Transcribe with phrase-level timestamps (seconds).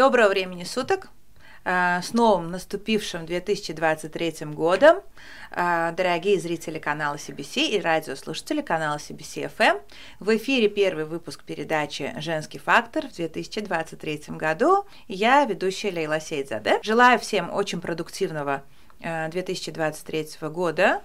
[0.00, 1.08] Доброго времени суток!
[1.62, 5.02] А, с новым наступившим 2023 годом,
[5.50, 9.78] а, дорогие зрители канала CBC и радиослушатели канала CBC FM.
[10.18, 14.86] В эфире первый выпуск передачи «Женский фактор» в 2023 году.
[15.06, 16.80] Я ведущая Лейла Сейдзаде.
[16.82, 18.62] Желаю всем очень продуктивного
[19.00, 21.02] 2023 а, года,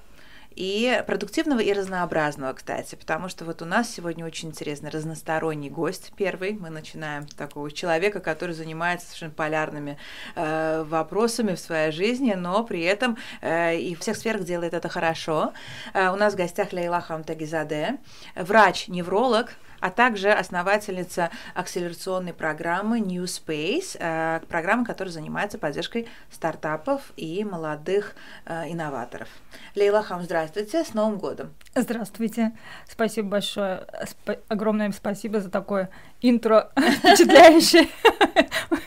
[0.55, 6.13] и продуктивного и разнообразного, кстати, потому что вот у нас сегодня очень интересный разносторонний гость
[6.15, 6.53] первый.
[6.53, 9.97] Мы начинаем с такого человека, который занимается совершенно полярными
[10.35, 14.87] э, вопросами в своей жизни, но при этом э, и в всех сферах делает это
[14.87, 15.53] хорошо.
[15.93, 17.97] Э, у нас в гостях Лейла Хамтагизаде,
[18.35, 27.43] врач-невролог, а также основательница акселерационной программы New Space, э, программы, которая занимается поддержкой стартапов и
[27.43, 28.15] молодых
[28.47, 29.27] э, инноваторов.
[29.75, 31.53] Лейла Хам, здравствуйте, с Новым годом!
[31.75, 32.53] Здравствуйте,
[32.89, 37.87] спасибо большое, Сп- огромное спасибо за такое интро впечатляющее.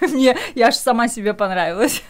[0.00, 2.02] Мне, я аж сама себе понравилась.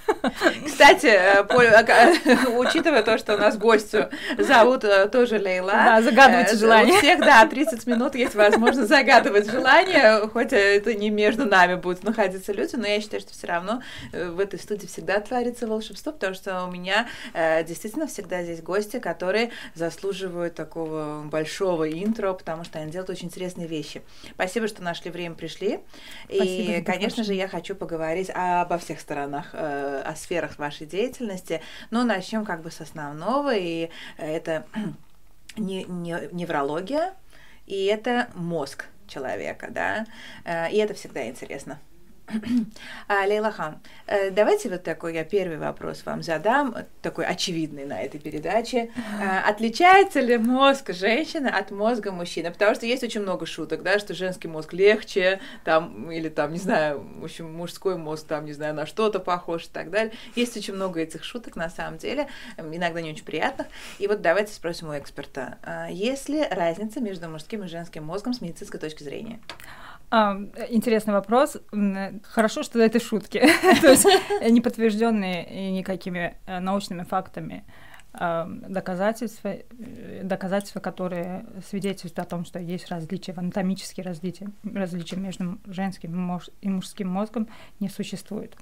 [0.64, 5.72] Кстати, э, учитывая то, что у нас гостю зовут э, тоже Лейла.
[5.72, 6.94] Да, загадывайте э, желание.
[6.94, 12.04] У всех, да, 30 минут есть возможность загадывать желание, хоть это не между нами будут
[12.04, 13.82] находиться люди, но я считаю, что все равно
[14.12, 17.06] в этой студии всегда творится волшебство, потому что у меня
[17.66, 23.66] действительно всегда здесь гости, которые заслуживают такого большого интро, потому что они делают очень интересные
[23.66, 24.02] вещи.
[24.34, 25.80] Спасибо, что нашли время пришли.
[26.24, 31.60] Спасибо, и, конечно же, я хочу поговорить обо всех сторонах, э, о сферах вашей деятельности.
[31.90, 34.66] Но начнем как бы с основного, и это
[35.56, 37.14] не, не, неврология,
[37.66, 40.06] и это мозг человека, да,
[40.44, 41.80] э, и это всегда интересно.
[43.08, 48.02] А, Лейла Хан, э, давайте вот такой я первый вопрос вам задам, такой очевидный на
[48.02, 48.90] этой передаче.
[49.20, 52.50] А, отличается ли мозг женщины от мозга мужчины?
[52.50, 56.58] Потому что есть очень много шуток, да, что женский мозг легче, там, или там, не
[56.58, 60.12] знаю, в общем, мужской мозг там, не знаю, на что-то похож и так далее.
[60.34, 62.28] Есть очень много этих шуток на самом деле,
[62.58, 63.66] иногда не очень приятных.
[63.98, 68.34] И вот давайте спросим у эксперта, а, есть ли разница между мужским и женским мозгом
[68.34, 69.40] с медицинской точки зрения?
[70.10, 70.36] А,
[70.70, 71.58] интересный вопрос.
[72.22, 73.40] Хорошо, что это шутки,
[73.80, 74.06] то есть
[74.48, 77.64] не подтвержденные никакими э, научными фактами
[78.12, 86.40] доказательства, э, доказательства, которые свидетельствуют о том, что есть различия, анатомические различия, различия между женским
[86.60, 87.48] и мужским мозгом
[87.80, 88.56] не существует.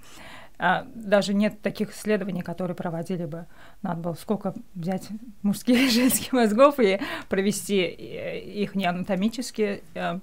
[0.59, 3.47] А даже нет таких исследований, которые проводили бы,
[3.83, 5.09] надо было сколько взять
[5.43, 10.21] мужских и женских мозгов и провести э, их не анатомически, а,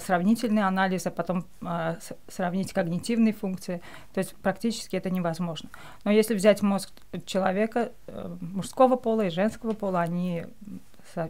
[0.00, 1.96] сравнительный анализ, а потом а,
[2.28, 3.80] сравнить когнитивные функции.
[4.12, 5.70] То есть практически это невозможно.
[6.04, 6.90] Но если взять мозг
[7.24, 10.44] человека э, мужского пола и женского пола, они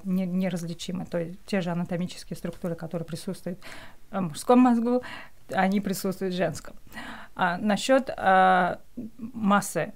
[0.05, 1.06] неразличимы.
[1.06, 3.59] То есть те же анатомические структуры, которые присутствуют
[4.11, 5.03] в мужском мозгу,
[5.53, 6.75] они присутствуют в женском.
[7.34, 8.81] А насчет а,
[9.17, 9.94] массы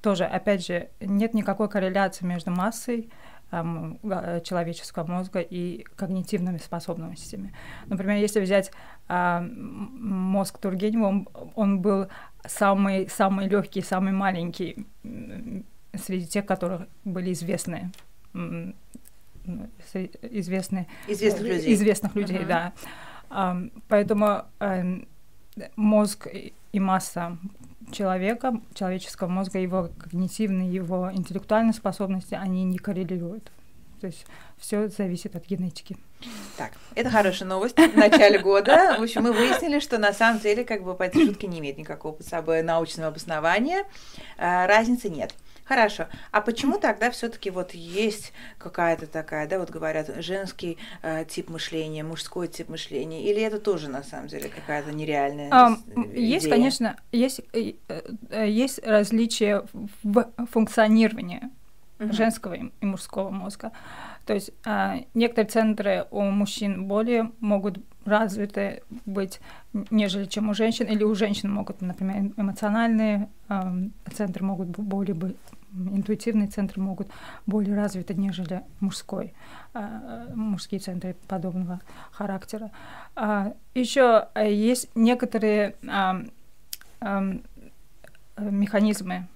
[0.00, 7.52] тоже, опять же, нет никакой корреляции между массой Э, человеческого мозга и когнитивными способностями.
[7.86, 8.70] Например, если взять
[9.08, 12.06] а, мозг Тургенева, он, он был
[12.46, 14.86] самый, самый легкий, самый маленький
[15.94, 17.90] среди тех, которые были известны
[20.22, 22.72] известны известных людей, известных людей uh-huh.
[23.30, 23.56] да.
[23.88, 25.08] Поэтому эм,
[25.76, 26.28] мозг
[26.72, 27.38] и масса
[27.90, 33.50] человека, человеческого мозга, его когнитивные, его интеллектуальные способности, они не коррелируют.
[34.00, 34.24] То есть
[34.58, 35.96] все зависит от генетики.
[36.56, 38.96] Так, это хорошая новость в начале года.
[38.98, 42.12] В общем, мы выяснили, что на самом деле как бы эти шутки не имеют никакого
[42.12, 43.84] под собой научного обоснования.
[44.38, 45.34] А, разницы нет.
[45.70, 46.06] Хорошо.
[46.32, 52.02] А почему тогда все-таки вот есть какая-то такая, да, вот говорят, женский э, тип мышления,
[52.02, 56.26] мужской тип мышления, или это тоже на самом деле какая-то нереальная а, идея?
[56.26, 57.74] Есть, конечно, есть, э,
[58.30, 59.64] э, есть различия
[60.02, 61.42] в функционировании
[62.00, 62.12] угу.
[62.14, 63.70] женского и мужского мозга.
[64.26, 69.40] То есть а, некоторые центры у мужчин более могут развиты быть,
[69.92, 73.72] нежели чем у женщин, или у женщин могут, например, эмоциональные а,
[74.12, 75.36] центры могут более быть
[75.72, 77.08] интуитивные центры могут
[77.46, 79.34] более развиты, нежели мужской,
[79.72, 81.80] а, мужские центры подобного
[82.12, 82.70] характера.
[83.14, 86.22] А, еще э, есть некоторые а,
[88.38, 89.26] механизмы,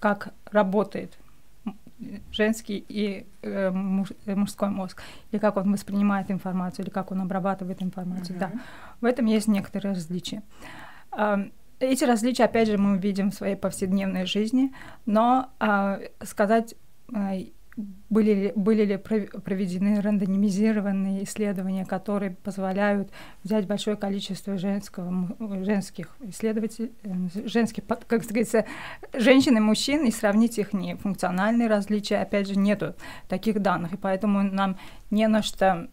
[0.00, 1.18] как работает
[2.32, 5.02] женский и э, муж, э, мужской мозг,
[5.32, 8.36] или как он воспринимает информацию, или как он обрабатывает информацию.
[8.36, 8.40] Uh-huh.
[8.40, 8.52] Да,
[9.00, 10.42] в этом есть некоторые различия.
[11.80, 14.72] Эти различия, опять же, мы видим в своей повседневной жизни,
[15.06, 16.74] но а, сказать,
[17.14, 17.34] а,
[18.10, 23.10] были ли, были ли проведены рандомизированные исследования, которые позволяют
[23.44, 27.12] взять большое количество женского, женских исследователей, э,
[27.44, 28.64] женских, как говорится,
[29.14, 32.94] женщин и мужчин и сравнить их не функциональные различия, опять же, нету
[33.28, 34.76] таких данных, и поэтому нам
[35.10, 35.88] не на что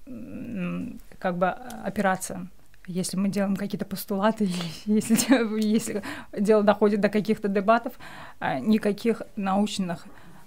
[1.19, 2.47] как бы опираться
[2.87, 4.49] если мы делаем какие-то постулаты,
[4.85, 6.03] если, если
[6.37, 7.93] дело доходит до каких-то дебатов,
[8.39, 10.05] а, никаких научных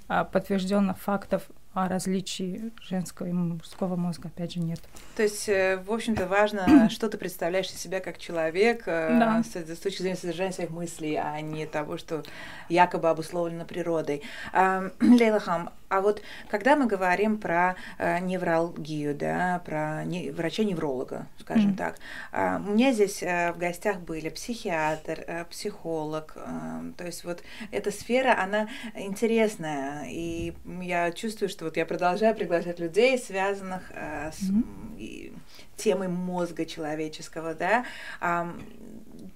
[0.08, 1.42] а, подтвержденных фактов
[1.74, 4.80] о различии женского и мужского мозга, опять же, нет.
[5.16, 9.42] То есть, э, в общем-то, важно, что ты представляешь из себя как человек э, да.
[9.42, 12.24] с, с точки зрения содержания своих мыслей, а не того, что
[12.68, 14.22] якобы обусловлено природой.
[15.00, 21.70] Лейла Хам, а вот когда мы говорим про э, невралгию, да, про не, врача-невролога, скажем
[21.70, 21.76] mm.
[21.76, 21.98] так,
[22.32, 27.42] э, у меня здесь э, в гостях были психиатр, э, психолог, э, то есть вот
[27.70, 34.30] эта сфера, она интересная, и я чувствую, что вот я продолжаю приглашать людей, связанных э,
[34.32, 35.38] с mm.
[35.76, 37.84] темой мозга человеческого, да,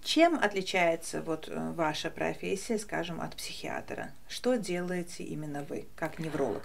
[0.02, 4.10] чем отличается вот э, ваша профессия, скажем, от психиатра?
[4.28, 6.62] Что делаете именно вы, как невролог?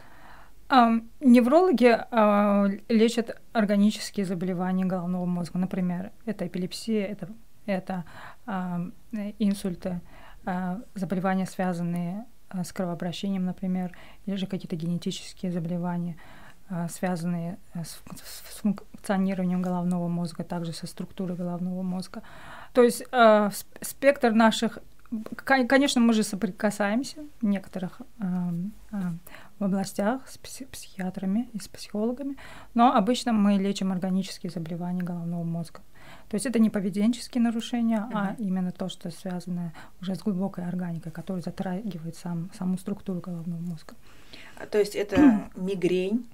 [0.69, 7.29] Неврологи uh, лечат органические заболевания головного мозга, например, это эпилепсия, это,
[7.65, 8.03] это
[8.47, 8.91] uh,
[9.39, 10.01] инсульты,
[10.43, 16.15] uh, заболевания, связанные с кровообращением, например, или же какие-то генетические заболевания,
[16.89, 17.99] связанные с
[18.61, 22.23] функционированием головного мозга, также со структурой головного мозга.
[22.73, 23.49] То есть э,
[23.81, 24.79] спектр наших
[25.45, 28.25] Конечно, мы же соприкасаемся в некоторых э,
[28.91, 28.97] э,
[29.57, 32.35] в областях с пси- психиатрами и с психологами,
[32.73, 35.79] но обычно мы лечим органические заболевания головного мозга.
[36.27, 38.11] То есть это не поведенческие нарушения, uh-huh.
[38.13, 43.61] а именно то, что связано уже с глубокой органикой, которая затрагивает сам, саму структуру головного
[43.61, 43.95] мозга.
[44.59, 46.27] А, то есть это мигрень,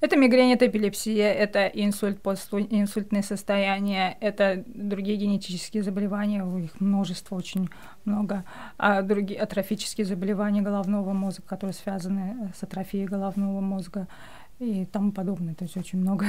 [0.00, 7.68] это мигрень, это эпилепсия, это инсульт, постинсультные состояния, это другие генетические заболевания, их множество, очень
[8.04, 8.44] много,
[8.78, 14.08] а другие атрофические заболевания головного мозга, которые связаны с атрофией головного мозга,
[14.60, 16.26] и тому подобное, то есть очень много.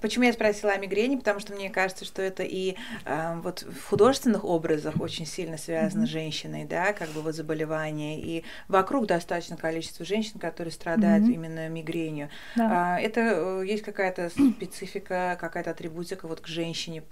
[0.00, 1.14] Почему я спросила о мигрени?
[1.14, 2.74] Потому что мне кажется, что это и
[3.04, 6.06] э, вот в художественных образах очень сильно связано mm-hmm.
[6.06, 11.32] с женщиной, да, как бы вот заболевание, и вокруг достаточно количество женщин, которые страдают mm-hmm.
[11.32, 12.30] именно мигренью.
[12.56, 12.96] Да.
[12.96, 17.04] А, это э, есть какая-то специфика, какая-то атрибутика вот к женщине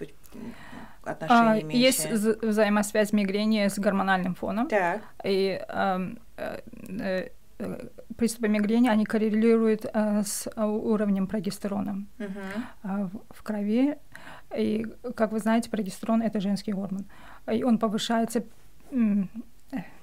[1.05, 4.69] отношения а, Есть взаимосвязь мигрени с гормональным фоном.
[4.69, 5.03] Так.
[5.25, 6.61] И э, э,
[7.01, 7.29] Э,
[8.17, 13.11] приступы мигрени, они коррелируют э, с э, уровнем прогестерона uh-huh.
[13.31, 13.97] в, крови.
[14.57, 17.07] И, как вы знаете, прогестерон— это женский гормон.
[17.51, 18.45] И он повышается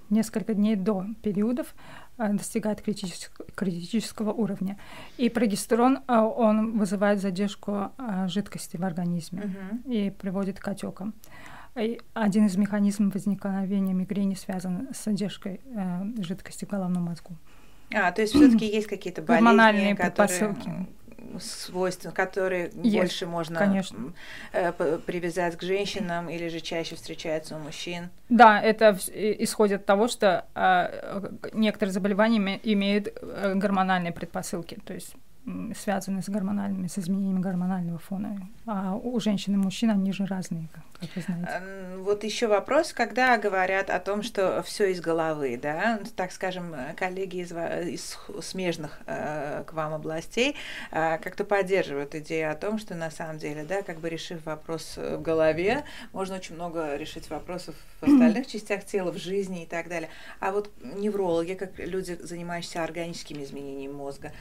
[0.09, 1.75] несколько дней до периодов,
[2.17, 4.77] достигает критического, критического уровня.
[5.17, 7.91] И прогестерон, он вызывает задержку
[8.25, 9.93] жидкости в организме uh-huh.
[9.93, 11.13] и приводит к отекам.
[11.75, 17.35] Один из механизмов возникновения мигрени связан с задержкой э, жидкости в головном мозгу.
[17.93, 20.55] А, то есть все-таки есть какие-то болезни, которые
[21.39, 24.13] свойства, которые есть, больше можно конечно.
[24.51, 24.71] Э,
[25.05, 28.09] привязать к женщинам или же чаще встречаются у мужчин?
[28.29, 35.13] Да, это исходит от того, что э, некоторые заболевания имеют э, гормональные предпосылки, то есть
[35.77, 38.47] связаны с гормональными, с изменениями гормонального фона.
[38.65, 40.67] А у женщин и мужчин они же разные,
[40.99, 41.61] как вы знаете.
[41.99, 47.37] Вот еще вопрос, когда говорят о том, что все из головы, да, так скажем, коллеги
[47.37, 50.55] из, из смежных э, к вам областей
[50.91, 54.97] э, как-то поддерживают идею о том, что на самом деле, да, как бы решив вопрос
[54.97, 59.87] в голове, можно очень много решить вопросов в остальных частях тела, в жизни и так
[59.89, 60.09] далее.
[60.39, 64.31] А вот неврологи, как люди, занимающиеся органическими изменениями мозга,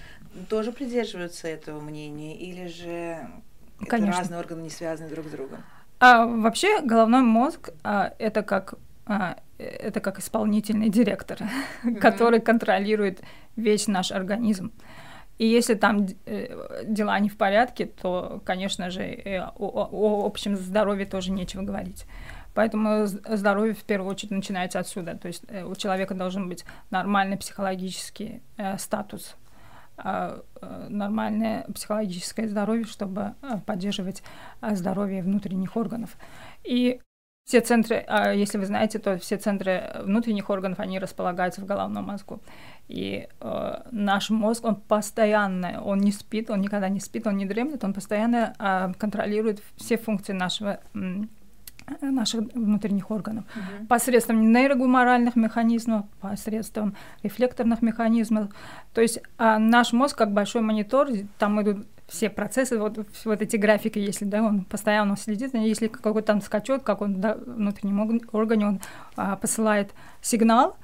[0.49, 3.19] тоже придерживаются этого мнения или же
[3.89, 4.11] Конечно.
[4.11, 5.59] это разные органы не связаны друг с другом?
[6.01, 8.75] А, вообще головной мозг а, это как
[9.07, 11.97] а, это как исполнительный директор, mm-hmm.
[11.97, 13.23] который контролирует
[13.57, 14.73] весь наш организм.
[15.39, 20.57] И если там э, дела не в порядке, то, конечно же, э, о, о общем
[20.57, 22.07] здоровье тоже нечего говорить.
[22.55, 25.17] Поэтому здоровье в первую очередь начинается отсюда.
[25.17, 28.43] То есть э, у человека должен быть нормальный психологический
[28.79, 29.37] статус,
[30.89, 34.23] нормальное психологическое здоровье, чтобы э, поддерживать
[34.61, 36.17] э, здоровье внутренних органов.
[36.65, 37.01] И
[37.49, 42.05] все центры, а если вы знаете, то все центры внутренних органов, они располагаются в головном
[42.05, 42.43] мозгу.
[42.89, 47.47] И э, наш мозг, он постоянно, он не спит, он никогда не спит, он не
[47.47, 50.81] дремлет, он постоянно э, контролирует все функции нашего
[52.01, 53.87] наших внутренних органов угу.
[53.87, 58.51] посредством нейрогуморальных механизмов, посредством рефлекторных механизмов.
[58.95, 63.57] То есть а наш мозг как большой монитор, там идут все процессы, вот, вот эти
[63.57, 68.67] графики, если да, он постоянно следит, если какой-то там скачет, как он да, внутреннем органе,
[68.67, 68.81] он
[69.17, 69.91] а, посылает
[70.23, 70.77] сигнал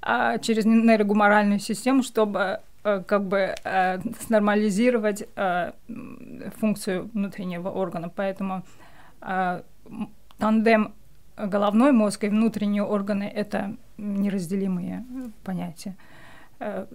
[0.00, 5.74] а, через нейрогуморальную систему, чтобы а, как бы а, снормализировать а,
[6.60, 8.08] функцию внутреннего органа.
[8.08, 8.62] Поэтому
[9.20, 9.62] а,
[10.38, 10.94] тандем
[11.36, 15.04] головной мозг и внутренние органы— это неразделимые
[15.44, 15.96] понятия.
[16.60, 16.86] Э,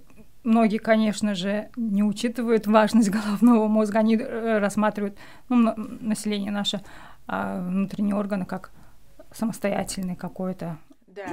[0.44, 5.18] многие, конечно же, не учитывают важность головного мозга, они э, рассматривают
[5.50, 6.82] ну, население наше
[7.26, 8.72] а внутренние органы как
[9.32, 10.78] самостоятельный какой-то.
[11.08, 11.26] Да.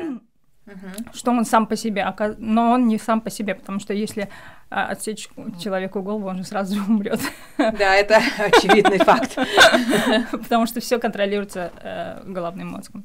[1.13, 2.07] Что он сам по себе,
[2.39, 4.29] но он не сам по себе, потому что если
[4.71, 7.21] отсечь человеку голову, он же сразу же умрет.
[7.59, 9.37] Да, это очевидный факт.
[10.31, 13.05] Потому что все контролируется э, головным мозгом.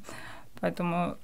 [0.60, 1.18] Поэтому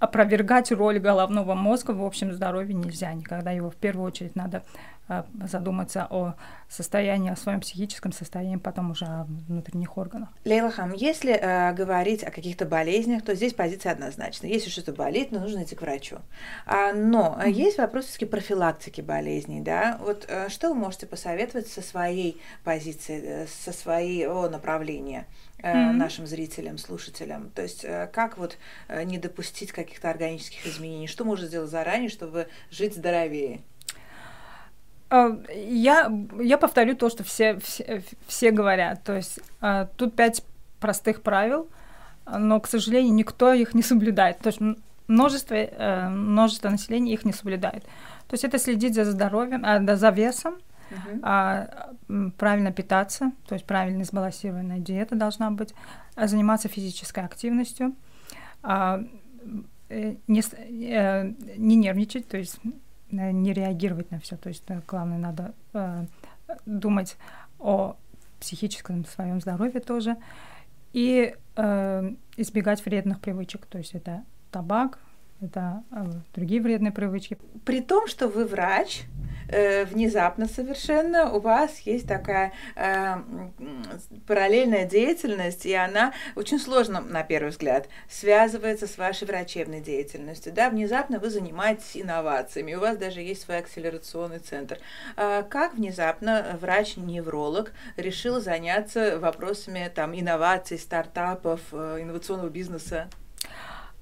[0.00, 3.50] опровергать роль головного мозга в общем здоровье нельзя никогда.
[3.50, 4.99] Его в первую очередь надо э,
[5.44, 6.34] задуматься о
[6.68, 10.28] состоянии, о своем психическом состоянии, потом уже о внутренних органах.
[10.44, 14.46] Лейлахам, если э, говорить о каких-то болезнях, то здесь позиция однозначна.
[14.46, 16.18] Если что-то болит, ну, нужно идти к врачу.
[16.66, 17.50] А, но mm-hmm.
[17.50, 19.98] есть вопрос все профилактики болезней, да?
[20.00, 25.26] Вот э, что вы можете посоветовать со своей позиции, э, со своего направления?
[25.62, 25.92] mm-hmm.
[25.92, 27.50] нашим зрителям, слушателям.
[27.50, 28.56] То есть как вот
[29.04, 31.06] не допустить каких-то органических изменений?
[31.06, 33.60] Что можно сделать заранее, чтобы жить здоровее?
[35.10, 39.02] Я, я повторю то, что все, все, все говорят.
[39.02, 39.40] То есть
[39.96, 40.44] тут пять
[40.78, 41.68] простых правил,
[42.26, 44.38] но, к сожалению, никто их не соблюдает.
[44.38, 44.60] То есть
[45.08, 45.56] множество,
[46.10, 47.82] множество населения их не соблюдает.
[48.28, 49.64] То есть это следить за здоровьем,
[49.96, 50.54] за весом,
[50.90, 51.20] uh-huh.
[51.22, 51.92] а,
[52.36, 55.74] правильно питаться, то есть правильно сбалансированная диета должна быть,
[56.14, 57.94] а заниматься физической активностью,
[58.62, 59.02] а,
[59.88, 62.68] э, не, э, не нервничать, то есть э,
[63.10, 66.06] не реагировать на все, то есть главное надо э,
[66.66, 67.16] думать
[67.58, 67.96] о
[68.40, 70.16] психическом своем здоровье тоже
[70.92, 74.98] и э, избегать вредных привычек, то есть это табак,
[75.40, 76.04] это э,
[76.34, 77.38] другие вредные привычки.
[77.64, 79.02] При том, что вы врач,
[79.48, 83.16] э, внезапно совершенно у вас есть такая э,
[84.26, 90.52] параллельная деятельность, и она очень сложно, на первый взгляд, связывается с вашей врачебной деятельностью.
[90.52, 94.78] Да, внезапно вы занимаетесь инновациями, у вас даже есть свой акселерационный центр.
[95.16, 103.08] А как внезапно врач-невролог решил заняться вопросами там, инноваций, стартапов, э, инновационного бизнеса?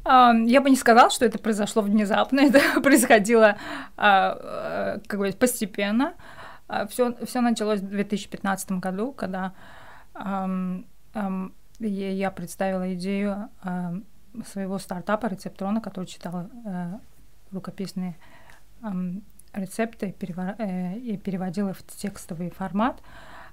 [0.09, 3.57] Я бы не сказала, что это произошло внезапно, это происходило
[3.97, 6.15] а, э, как бы постепенно.
[6.89, 9.53] Все, а, все началось в 2015 году, когда
[11.81, 13.51] я представила идею
[14.47, 16.99] своего стартапа рецептрона, который читал э,
[17.51, 18.17] рукописные
[19.53, 20.15] рецепты
[20.59, 23.01] э, и переводил их в текстовый формат.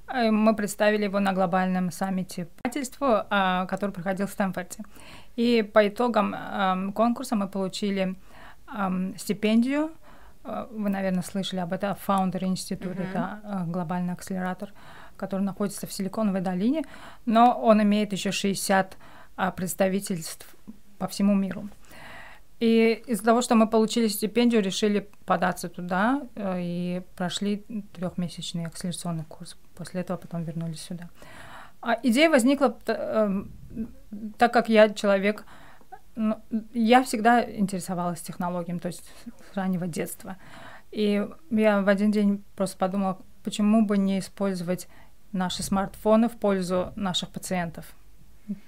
[0.07, 4.83] Мы представили его на глобальном саммите предпринимательства, а, который проходил в Стэнфорде.
[5.35, 8.15] И по итогам конкурса мы получили
[9.17, 9.91] стипендию.
[10.43, 11.97] А, вы, наверное, слышали об этом.
[12.07, 13.09] Founder Institute uh-huh.
[13.09, 14.71] это глобальный акселератор,
[15.17, 16.83] который находится в Силиконовой долине,
[17.25, 18.97] но он имеет еще 60
[19.55, 20.55] представительств
[20.97, 21.67] по всему миру.
[22.59, 29.25] И из-за того, что мы получили стипендию, решили податься туда э, и прошли трехмесячный акселерационный
[29.25, 29.57] курс.
[29.75, 31.09] После этого потом вернулись сюда.
[31.81, 33.43] А идея возникла, э,
[34.37, 35.45] так как я человек,
[36.15, 36.41] ну,
[36.73, 39.03] я всегда интересовалась технологиями, то есть
[39.51, 40.37] с раннего детства.
[40.91, 44.87] И я в один день просто подумала, почему бы не использовать
[45.33, 47.85] наши смартфоны в пользу наших пациентов.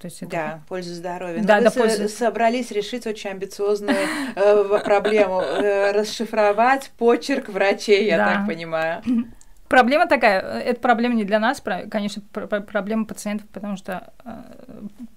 [0.00, 0.30] То есть это...
[0.30, 1.40] Да, пользу здоровья.
[1.42, 2.08] Да, Но да, вы пользу...
[2.08, 3.96] собрались решить очень амбициозную
[4.34, 9.02] э, проблему, э, расшифровать почерк врачей, я так понимаю.
[9.68, 14.30] Проблема такая, это проблема не для нас, конечно, проблема пациентов, потому что э,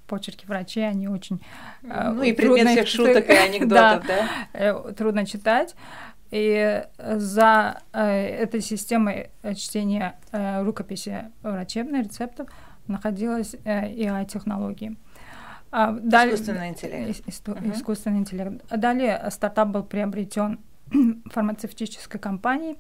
[0.07, 1.41] почерки врачей, они очень...
[1.81, 4.27] ну и предмет всех шуток и анекдотов, да?
[4.53, 4.93] да?
[4.93, 5.75] Трудно читать.
[6.29, 12.47] И за этой системой чтения рукописи врачебной рецептов
[12.87, 14.97] находилась AI-технологии.
[15.71, 17.27] А, далее, искусственный интеллект.
[17.27, 17.73] Иску, uh-huh.
[17.73, 18.65] Искусственный интеллект.
[18.69, 20.59] Далее стартап был приобретен
[21.31, 22.77] фармацевтической компанией.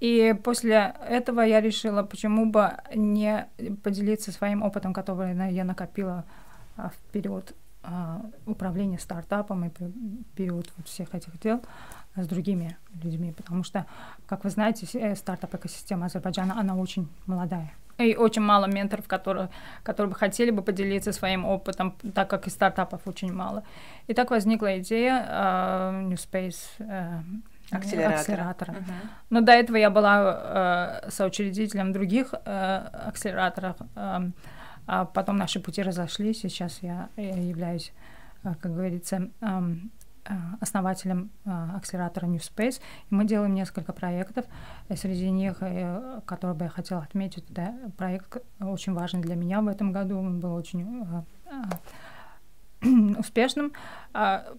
[0.00, 3.46] И после этого я решила, почему бы не
[3.84, 6.24] поделиться своим опытом, который я накопила
[6.76, 9.70] а, в период а, управления стартапом и
[10.34, 11.62] период вот всех этих дел
[12.16, 13.86] с другими людьми, потому что,
[14.26, 17.72] как вы знаете, э, стартап-экосистема Азербайджана, она очень молодая.
[18.10, 19.48] И очень мало менторов, которые,
[19.82, 23.62] которые бы хотели бы поделиться своим опытом, так как и стартапов очень мало.
[24.06, 27.22] И так возникла идея uh, New Space uh,
[27.70, 28.18] акселератора.
[28.18, 28.72] акселератора.
[28.72, 29.08] Uh-huh.
[29.30, 34.30] Но до этого я была uh, соучредителем других uh, акселераторов, uh,
[34.86, 37.92] а потом наши пути разошлись, сейчас я, я являюсь,
[38.44, 39.62] uh, как говорится, Э,
[40.60, 42.80] основателем э, акселератора New Space.
[43.10, 44.44] И мы делаем несколько проектов.
[44.94, 49.68] Среди них, э, которые бы я хотела отметить, да, проект очень важный для меня в
[49.68, 50.18] этом году.
[50.18, 51.04] Он был очень
[53.18, 53.72] успешным.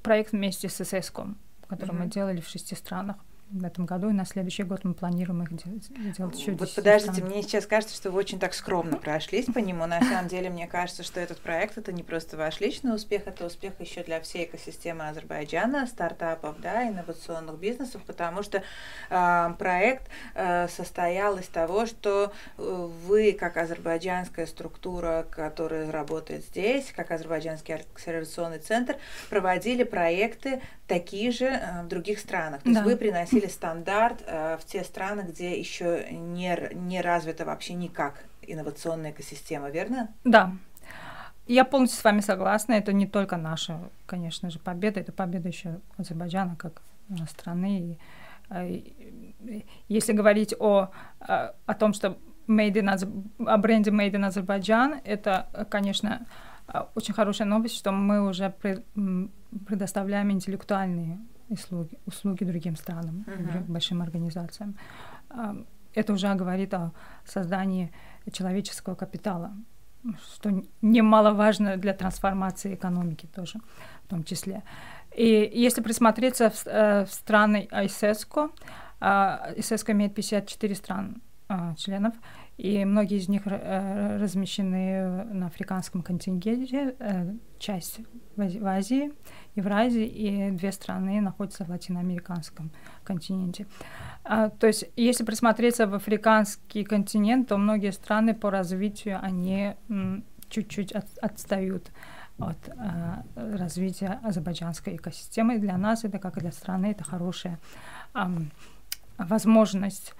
[0.02, 2.00] Проект вместе с ССКом, который mm-hmm.
[2.00, 3.18] мы делали в шести странах
[3.54, 7.16] в этом году, и на следующий год мы планируем их делать, делать еще Вот подождите,
[7.16, 7.30] стран.
[7.30, 9.86] мне сейчас кажется, что вы очень так скромно прошлись по нему.
[9.86, 13.46] На самом деле, мне кажется, что этот проект это не просто ваш личный успех, это
[13.46, 18.64] успех еще для всей экосистемы Азербайджана, стартапов, да, инновационных бизнесов, потому что
[19.10, 26.92] э, проект э, состоял из того, что э, вы, как азербайджанская структура, которая работает здесь,
[26.96, 28.96] как азербайджанский акселерационный центр,
[29.30, 32.62] проводили проекты такие же э, в других странах.
[32.64, 32.72] То да.
[32.72, 38.24] есть вы приносили стандарт э, в те страны, где еще не, не развита вообще никак
[38.42, 40.14] инновационная экосистема, верно?
[40.24, 40.52] Да.
[41.48, 42.74] Я полностью с вами согласна.
[42.74, 46.82] Это не только наша, конечно же, победа, это победа еще Азербайджана как
[47.30, 47.98] страны.
[48.60, 55.48] И, если говорить о, о том, что made in, о бренде Made in Азербайджан, это,
[55.70, 56.26] конечно,
[56.96, 58.54] очень хорошая новость, что мы уже
[59.68, 61.20] предоставляем интеллектуальные
[61.50, 63.64] услуги, услуги другим странам, uh-huh.
[63.68, 64.76] большим организациям.
[65.94, 66.92] Это уже говорит о
[67.26, 67.92] создании
[68.32, 69.54] человеческого капитала,
[70.36, 73.60] что немаловажно для трансформации экономики тоже
[74.06, 74.64] в том числе.
[75.16, 78.50] И если присмотреться в, э, в страны ISESCO,
[79.00, 82.14] ISESCO имеет 54 стран а, членов,
[82.58, 88.00] и многие из них э, размещены на африканском контингенте, э, часть
[88.36, 89.12] в Азии,
[89.56, 92.72] Евразии, и две страны находятся в латиноамериканском
[93.04, 93.66] континенте.
[94.24, 99.74] А, то есть, если присмотреться в африканский континент, то многие страны по развитию, они
[100.50, 101.92] чуть-чуть от, отстают
[102.38, 102.58] от
[103.36, 105.60] развития азербайджанской экосистемы.
[105.60, 107.60] Для нас это, как и для страны, это хорошая
[109.18, 110.14] возможность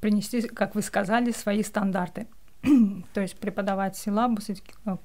[0.00, 2.26] принести, как вы сказали, свои стандарты.
[3.14, 4.54] То есть преподавать силабус, э,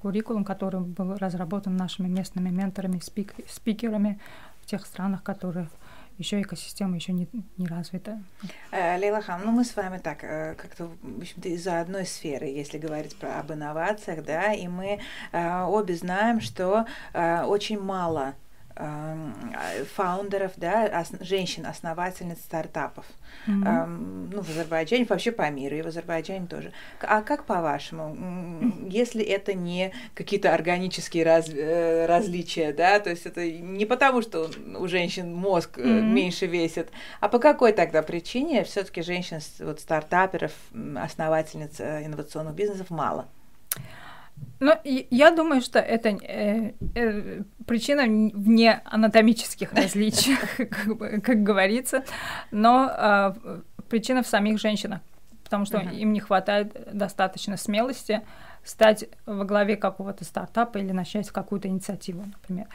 [0.00, 4.20] куррикулум, который был разработан нашими местными менторами, спик, спикерами
[4.62, 5.68] в тех странах, которые
[6.18, 8.20] еще экосистема еще не, не развита.
[8.70, 12.46] Э, Лейла Хам, ну мы с вами так, э, как-то, в общем-то, из-за одной сферы,
[12.46, 15.00] если говорить про об инновациях, да, и мы
[15.32, 18.34] обе знаем, что очень мало
[19.94, 23.04] фаундеров, да, ос, женщин-основательниц стартапов.
[23.46, 24.30] Mm-hmm.
[24.32, 26.72] Ну, в Азербайджане, вообще по миру, и в Азербайджане тоже.
[27.00, 28.16] А как по-вашему,
[28.88, 34.50] если это не какие-то органические раз, э, различия, да, то есть это не потому, что
[34.78, 36.02] у женщин мозг mm-hmm.
[36.02, 40.52] меньше весит, а по какой тогда причине все-таки женщин, вот стартаперов,
[40.96, 43.28] основательниц э, инновационных бизнесов мало?
[44.60, 52.04] Ну, я думаю, что это э, э, причина в не анатомических различиях, как, как говорится,
[52.50, 55.00] но э, причина в самих женщинах,
[55.44, 55.94] потому что uh-huh.
[55.94, 58.22] им не хватает достаточно смелости
[58.64, 62.66] стать во главе какого-то стартапа или начать какую-то инициативу, например.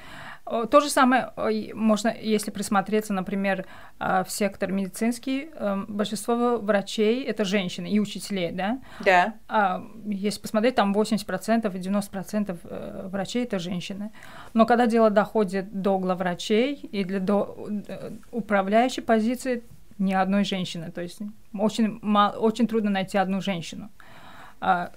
[0.46, 1.32] То же самое
[1.74, 3.66] можно, если присмотреться, например,
[3.98, 5.50] а, в сектор медицинский,
[5.88, 8.80] большинство врачей— это женщины и учителей, да?
[9.06, 9.36] Да.
[9.48, 14.12] А, если посмотреть, там 80% и 90% э, врачей— это женщины.
[14.54, 17.56] Но когда дело доходит до главврачей и для, до
[17.88, 19.64] э, управляющей позиции,
[19.98, 20.92] ни одной женщины.
[20.92, 21.20] То есть
[21.58, 23.90] очень, мало, очень трудно найти одну женщину.
[24.60, 24.92] А,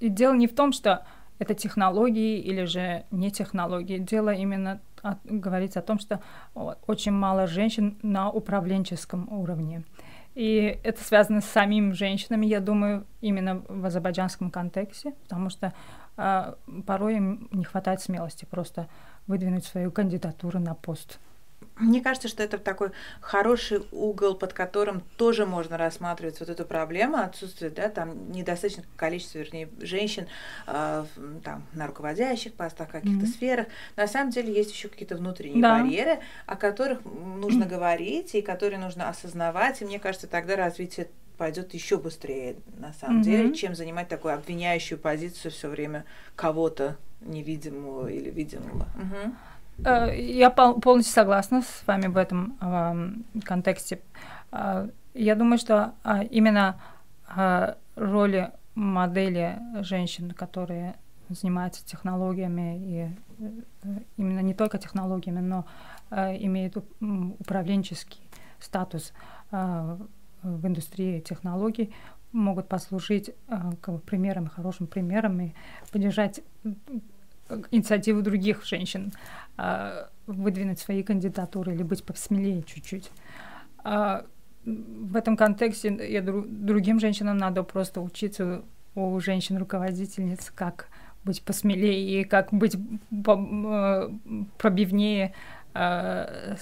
[0.00, 1.04] и дело не в том, что
[1.38, 3.98] это технологии или же не технологии.
[3.98, 6.20] Дело именно о, говорится о том, что
[6.86, 9.84] очень мало женщин на управленческом уровне.
[10.34, 15.72] И это связано с самими женщинами, я думаю, именно в азербайджанском контексте, потому что
[16.16, 16.54] э,
[16.86, 18.88] порой им не хватает смелости просто
[19.26, 21.18] выдвинуть свою кандидатуру на пост
[21.78, 27.18] мне кажется, что это такой хороший угол, под которым тоже можно рассматривать вот эту проблему
[27.18, 30.26] отсутствия, да, там недостаточно количества, вернее, женщин
[30.66, 31.04] э,
[31.44, 33.28] там, на руководящих постах, каких-то mm-hmm.
[33.28, 33.66] сферах.
[33.96, 35.78] На самом деле есть еще какие-то внутренние да.
[35.78, 37.68] барьеры, о которых нужно mm-hmm.
[37.78, 39.80] говорить и которые нужно осознавать.
[39.82, 43.24] И мне кажется, тогда развитие пойдет еще быстрее, на самом mm-hmm.
[43.24, 48.88] деле, чем занимать такую обвиняющую позицию все время кого-то невидимого или видимого.
[48.96, 49.34] Mm-hmm.
[49.84, 54.00] Э, я полностью согласна с вами в этом контексте.
[54.52, 55.94] Э, я думаю, что
[56.30, 56.80] именно
[57.96, 60.94] роли модели женщин, которые
[61.28, 63.08] занимаются технологиями и
[63.84, 65.66] э, именно не только технологиями, но
[66.10, 68.20] э, имеют управленческий
[68.58, 69.12] статус
[69.50, 69.98] э,
[70.42, 71.92] в индустрии технологий,
[72.32, 75.52] могут послужить как бы примером, хорошим примером и
[75.90, 76.40] поддержать
[77.70, 79.12] инициативу других женщин,
[80.26, 83.10] выдвинуть свои кандидатуры или быть посмелее чуть-чуть.
[83.84, 88.62] В этом контексте я, другим женщинам надо просто учиться
[88.94, 90.88] у женщин-руководительниц, как
[91.24, 94.10] быть посмелее и как быть э,
[94.58, 95.34] пробивнее,
[95.74, 96.56] э,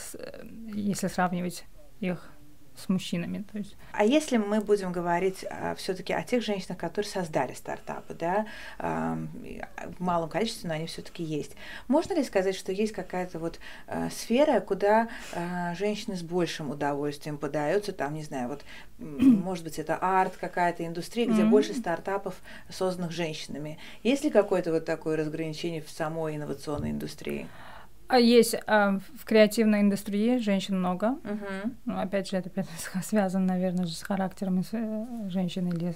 [0.72, 1.64] если сравнивать
[2.00, 2.28] их
[2.76, 3.44] с мужчинами.
[3.50, 3.76] То есть.
[3.92, 8.46] А если мы будем говорить а, все-таки о тех женщинах, которые создали стартапы, да,
[8.78, 9.18] а,
[9.98, 11.56] в малом количестве, но они все-таки есть,
[11.88, 17.38] можно ли сказать, что есть какая-то вот а, сфера, куда а, женщины с большим удовольствием
[17.38, 18.64] подаются, там, не знаю, вот,
[18.98, 21.50] может быть, это арт, какая-то индустрия, где mm-hmm.
[21.50, 22.34] больше стартапов
[22.68, 23.78] созданных женщинами.
[24.02, 27.46] Есть ли какое-то вот такое разграничение в самой инновационной индустрии?
[28.08, 31.18] А есть а, в креативной индустрии женщин много.
[31.24, 31.74] Uh-huh.
[31.84, 32.68] Ну, опять же, это опять
[33.02, 35.94] связано, наверное, с характером э, женщин или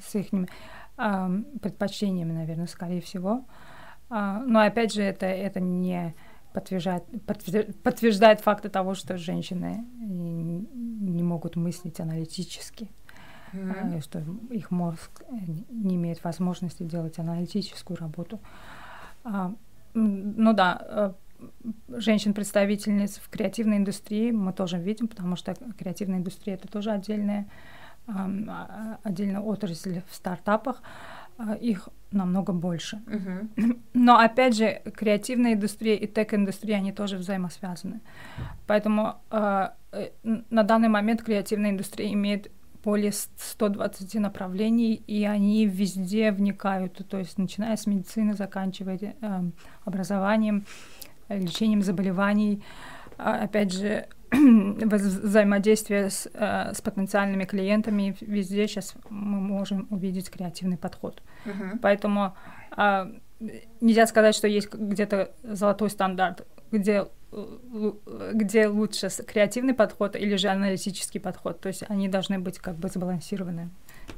[0.00, 0.26] с, с их
[0.96, 3.44] а, предпочтениями, наверное, скорее всего.
[4.08, 6.14] А, но опять же, это, это не
[6.52, 7.04] подтверждает,
[7.82, 12.90] подтверждает факты того, что женщины не могут мыслить аналитически.
[13.54, 14.02] Mm-hmm.
[14.02, 15.22] что их мозг
[15.70, 18.40] не имеет возможности делать аналитическую работу.
[19.94, 21.12] Ну да, э,
[21.88, 27.46] женщин-представительниц в креативной индустрии мы тоже видим, потому что креативная индустрия это тоже отдельная,
[28.06, 30.82] а, отдельная отрасль в стартапах.
[31.38, 33.00] А, их намного больше.
[33.06, 33.78] Uh-huh.
[33.94, 38.00] Но опять же, креативная индустрия и тек-индустрия, они тоже взаимосвязаны.
[38.66, 40.08] Поэтому э, э
[40.50, 42.50] на данный момент креативная индустрия имеет
[42.84, 49.42] более 120 направлений, и они везде вникают, то есть начиная с медицины, заканчивая э,
[49.84, 50.64] образованием,
[51.28, 52.62] лечением заболеваний,
[53.18, 60.76] а, опять же, взаимодействие с, э, с потенциальными клиентами, везде сейчас мы можем увидеть креативный
[60.76, 61.22] подход.
[61.44, 61.78] Uh-huh.
[61.80, 62.36] Поэтому
[62.76, 63.12] э,
[63.80, 71.20] нельзя сказать, что есть где-то золотой стандарт, где где лучше креативный подход или же аналитический
[71.20, 71.60] подход.
[71.60, 73.70] То есть они должны быть как бы сбалансированы.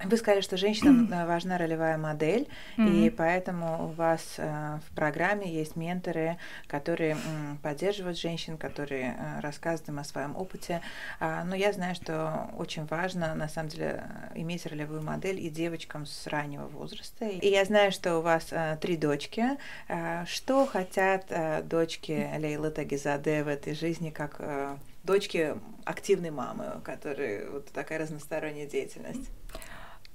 [0.03, 3.07] Вы сказали, что женщинам важна ролевая модель, mm-hmm.
[3.07, 7.16] и поэтому у вас э, в программе есть менторы, которые э,
[7.62, 10.81] поддерживают женщин, которые э, рассказывают им о своем опыте.
[11.18, 16.07] А, но я знаю, что очень важно, на самом деле, иметь ролевую модель и девочкам
[16.07, 17.26] с раннего возраста.
[17.26, 19.44] И я знаю, что у вас э, три дочки.
[19.88, 26.81] Э, что хотят э, дочки Лейлы Тагизаде в этой жизни, как э, дочки активной мамы,
[26.85, 29.31] которые вот такая разносторонняя деятельность?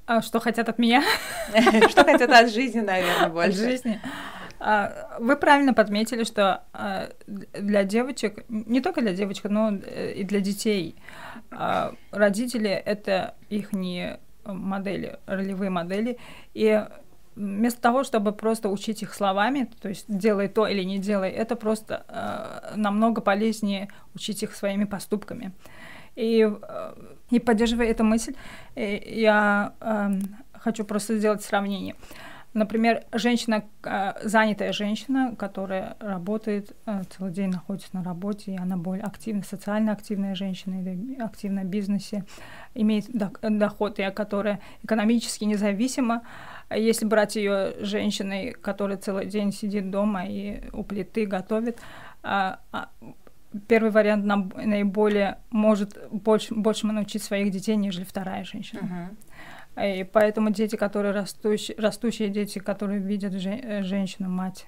[0.05, 1.03] А что хотят от меня?
[1.89, 3.49] Что хотят от жизни, наверное, больше.
[3.49, 4.01] От жизни.
[4.59, 10.39] А, вы правильно подметили, что а, для девочек, не только для девочек, но и для
[10.39, 10.95] детей,
[11.51, 16.17] а, родители— это их не модели, ролевые модели,
[16.53, 16.85] и
[17.35, 21.55] вместо того, чтобы просто учить их словами, то есть делай то или не делай, это
[21.55, 25.51] просто намного полезнее учить их своими поступками.
[26.15, 26.93] И, э,
[27.31, 28.35] и поддерживая эту мысль,
[28.75, 30.09] э, я э,
[30.53, 31.95] хочу просто сделать сравнение.
[32.53, 36.73] Например, женщина, э, занятая женщина, которая работает,
[37.09, 42.23] целый день находится на работе, и она более активная, социально активная женщина активна в бизнесе,
[42.73, 46.21] имеет доход, которая экономически независима.
[46.73, 51.79] Если брать ее женщиной, которая целый день сидит дома и у плиты готовит,
[52.23, 52.89] а, а,
[53.67, 58.81] первый вариант нам наиболее может больше, больше научить своих детей, нежели вторая женщина.
[58.81, 59.99] Uh-huh.
[59.99, 64.67] И поэтому дети, которые растущие, растущие дети, которые видят же, э, женщину, мать,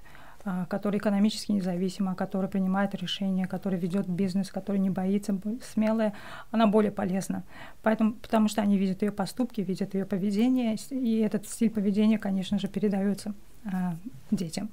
[0.50, 5.38] а, которая экономически независима, которая принимает решения, которая ведет бизнес, которая не боится,
[5.73, 6.13] смелая,
[6.52, 7.43] она более полезна.
[7.84, 12.60] Поэтому, потому что они видят ее поступки, видят ее поведение, и этот стиль поведения, конечно
[12.60, 13.34] же, передается
[13.65, 13.95] а,
[14.32, 14.69] детям.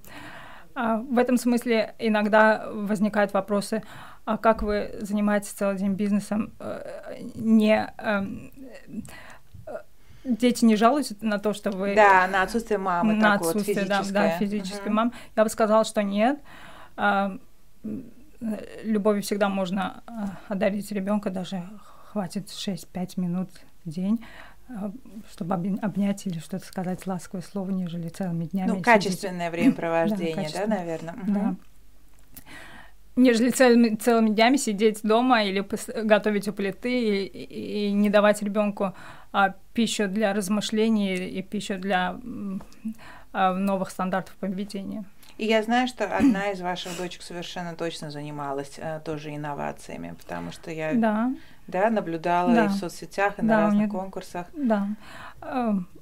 [0.74, 3.82] А, в этом смысле иногда возникают вопросы,
[4.24, 8.52] а как вы занимаетесь целый день бизнесом, э, не эм,
[9.66, 9.76] э,
[10.24, 11.94] дети не жалуются на то, что вы...
[11.94, 13.14] Да, на отсутствие мамы.
[13.14, 14.92] На отсутствие, вот, да, да, физической uh-huh.
[14.92, 15.12] мамы.
[15.37, 16.40] Я бы сказала, что нет.
[16.96, 17.38] А,
[18.82, 20.12] любовью всегда можно э,
[20.48, 21.62] одарить ребенка, даже
[22.10, 23.50] хватит 6-5 минут
[23.84, 24.24] в день.
[24.68, 24.90] А,
[25.31, 28.68] чтобы обнять или что-то сказать ласковое слово, нежели целыми днями.
[28.68, 31.14] Ну, качественное времяпровождение, да, да, наверное.
[31.27, 31.55] Да.
[33.16, 35.64] Нежели целыми, целыми днями сидеть дома или
[36.03, 38.94] готовить у плиты и, и не давать ребенку
[39.33, 42.18] а, пищу для размышлений и пищу для
[43.33, 45.05] а, новых стандартов поведения.
[45.37, 50.53] И я знаю, что одна из ваших дочек совершенно точно занималась а, тоже инновациями, потому
[50.53, 51.33] что я да.
[51.66, 52.64] Да, наблюдала да.
[52.66, 53.90] и в соцсетях, и на разных меня...
[53.90, 54.46] конкурсах.
[54.55, 54.88] Да,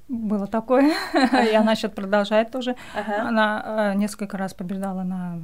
[0.09, 0.93] было такое.
[1.13, 2.75] И она сейчас продолжает тоже.
[2.93, 5.39] Она несколько раз побеждала на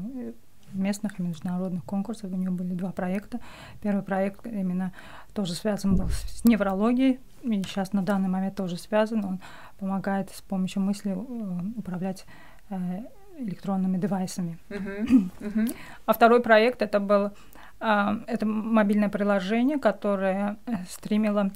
[0.74, 2.32] местных и международных конкурсах.
[2.32, 3.40] У нее были два проекта.
[3.82, 4.94] Первый проект именно
[5.34, 9.24] тоже связан был с неврологией, и сейчас на данный момент тоже связан.
[9.26, 9.40] Он
[9.78, 12.26] помогает с помощью мысли э, управлять
[12.70, 12.76] э,
[13.38, 14.58] электронными девайсами.
[14.70, 15.30] Uh-huh.
[15.40, 15.76] Uh-huh.
[16.06, 17.32] А второй проект это был э,
[17.80, 20.58] это мобильное приложение, которое
[20.89, 21.52] стримило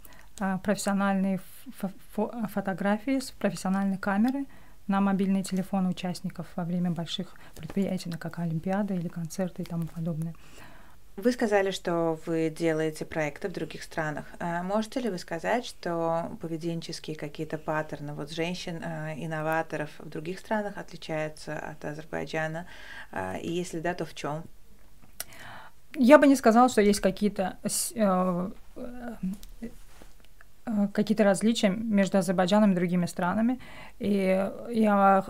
[0.63, 1.39] профессиональные
[1.81, 4.45] фо- фотографии с профессиональной камеры
[4.88, 10.33] на мобильные телефоны участников во время больших предприятий, как Олимпиада или концерты и тому подобное.
[11.15, 14.25] Вы сказали, что вы делаете проекты в других странах.
[14.39, 21.59] А можете ли вы сказать, что поведенческие какие-то паттерны вот женщин-инноваторов в других странах отличаются
[21.59, 22.65] от Азербайджана?
[23.12, 24.43] А, и если да, то в чем?
[25.95, 29.15] Я бы не сказала, что есть какие-то э, э,
[30.93, 33.60] какие-то различия между Азербайджаном и другими странами.
[33.99, 35.25] И я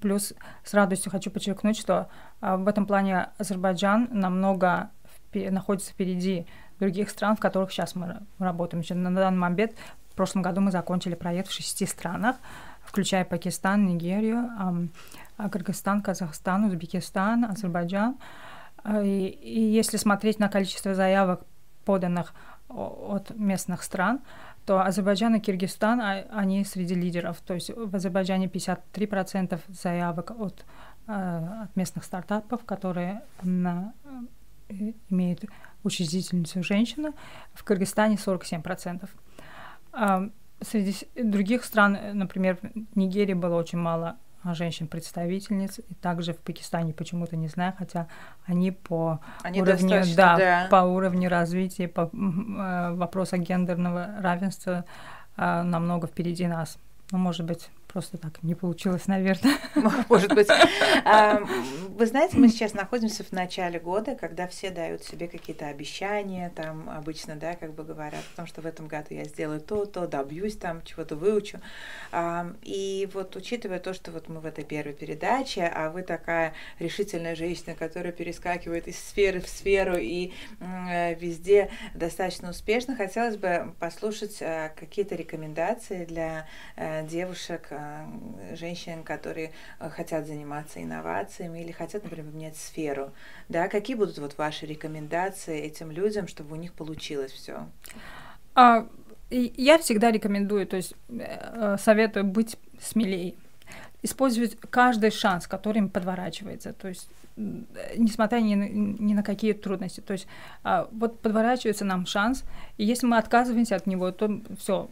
[0.00, 0.32] плюс
[0.64, 2.08] с радостью хочу подчеркнуть, что
[2.40, 4.90] в этом плане Азербайджан намного
[5.34, 6.46] находится впереди
[6.78, 8.82] других стран, в которых сейчас мы работаем.
[9.02, 9.72] На данный момент
[10.10, 12.36] в прошлом году мы закончили проект в шести странах,
[12.82, 14.88] включая Пакистан, Нигерию,
[15.36, 18.16] Кыргызстан, Казахстан, Узбекистан, Азербайджан.
[18.16, 18.47] А,
[19.02, 21.42] и, и если смотреть на количество заявок,
[21.84, 22.34] поданных
[22.68, 24.20] от местных стран,
[24.66, 27.40] то Азербайджан и Киргизстан, они среди лидеров.
[27.40, 30.66] То есть в Азербайджане 53% заявок от,
[31.06, 33.94] от местных стартапов, которые на,
[34.68, 35.46] э, имеют
[35.82, 37.14] учредительницу женщину,
[37.54, 39.08] в Кыргызстане 47%.
[39.92, 40.28] А
[40.60, 44.18] среди других стран, например, в Нигерии было очень мало
[44.54, 48.08] женщин-представительниц, и также в Пакистане почему-то не знаю, хотя
[48.46, 50.68] они по они уровню, да, да.
[50.70, 54.84] по уровню развития, по э, вопросам гендерного равенства
[55.36, 56.78] э, намного впереди нас.
[57.10, 59.56] Ну, может быть, Просто так не получилось, наверное.
[60.10, 60.48] Может быть.
[61.98, 66.90] Вы знаете, мы сейчас находимся в начале года, когда все дают себе какие-то обещания, там
[66.90, 70.56] обычно, да, как бы говорят, потому что в этом году я сделаю то, то, добьюсь
[70.56, 71.60] там, чего-то выучу.
[72.62, 77.34] И вот учитывая то, что вот мы в этой первой передаче, а вы такая решительная
[77.34, 84.68] женщина, которая перескакивает из сферы в сферу и везде достаточно успешно, хотелось бы послушать а,
[84.68, 86.46] какие-то рекомендации для
[86.76, 87.77] э, девушек, Э,
[88.54, 93.12] женщин, которые э, хотят заниматься инновациями или хотят, например, поменять сферу.
[93.48, 97.66] Да, какие будут вот ваши рекомендации этим людям, чтобы у них получилось все?
[98.54, 98.86] А,
[99.30, 103.34] я всегда рекомендую, то есть э, советую быть смелее,
[104.02, 107.08] использовать каждый шанс, который им подворачивается, то есть
[107.96, 110.00] несмотря ни, ни на какие трудности.
[110.00, 110.26] То есть
[110.64, 112.44] а, вот подворачивается нам шанс,
[112.76, 114.88] и если мы отказываемся от него, то все,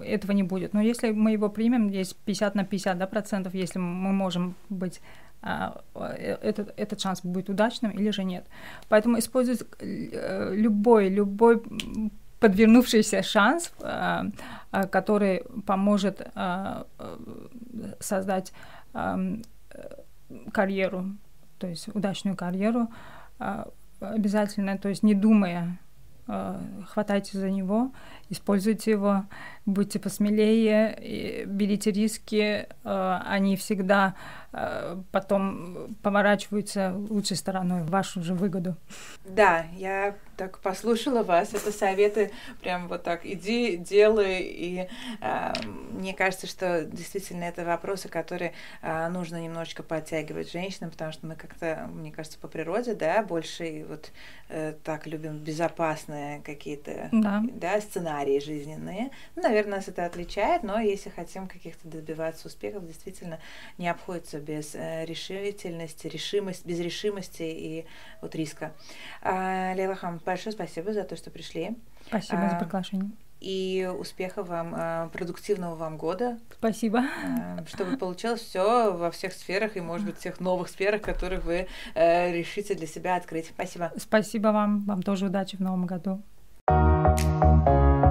[0.00, 0.74] этого не будет.
[0.74, 5.00] Но если мы его примем, есть 50 на 50 да, процентов, если мы можем быть
[5.42, 8.46] а, э, этот, этот шанс будет удачным или же нет.
[8.88, 11.62] Поэтому использовать э, любой, любой
[12.40, 14.26] подвернувшийся шанс, а,
[14.90, 16.28] который поможет
[18.00, 18.52] создать
[20.52, 21.06] карьеру,
[21.58, 22.88] то есть удачную карьеру,
[24.00, 25.78] обязательно, то есть не думая,
[26.26, 27.90] хватайте за него,
[28.28, 29.24] используйте его,
[29.66, 34.14] будьте посмелее, берите риски, э, они всегда
[34.52, 38.76] э, потом поворачиваются лучшей стороной в вашу же выгоду.
[39.24, 44.88] Да, я так послушала вас, это советы прям вот так, иди, делай, и
[45.20, 45.52] э,
[45.90, 51.34] мне кажется, что действительно это вопросы, которые э, нужно немножечко подтягивать женщинам, потому что мы
[51.34, 54.12] как-то, мне кажется, по природе, да, больше вот
[54.48, 57.42] э, так любим безопасные какие-то да.
[57.52, 59.10] Да, сценарии жизненные.
[59.34, 63.38] Ну, наверное, нас это отличает, но если хотим каких-то добиваться успехов, действительно
[63.78, 67.86] не обходится без э, решительности, решимости, без решимости и
[68.20, 68.72] вот риска.
[69.22, 71.76] А, Лейла Хам, большое спасибо за то, что пришли.
[72.06, 73.10] Спасибо а, за приглашение.
[73.40, 76.38] И успехов вам, а, продуктивного вам года.
[76.58, 77.04] Спасибо.
[77.24, 81.68] А, чтобы получилось все во всех сферах и, может быть, всех новых сферах, которых вы
[81.94, 83.46] э, решите для себя открыть.
[83.46, 83.92] Спасибо.
[83.96, 84.84] Спасибо вам.
[84.84, 86.22] Вам тоже удачи в новом году.
[86.68, 88.05] thank you